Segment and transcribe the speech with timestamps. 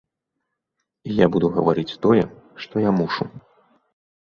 [1.09, 2.23] І я буду гаварыць тое,
[2.65, 3.31] што я мушу.